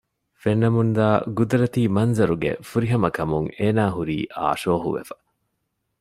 ފެންނަމުންދާ 0.41 1.07
ޤުދުރަތީ 1.35 1.81
މަންޒަރުގެ 1.95 2.51
ފުރިހަމަކަމުން 2.69 3.47
އޭނާ 3.57 3.83
ހުރީ 3.95 4.17
އާޝޯހުވެފަ 4.37 5.15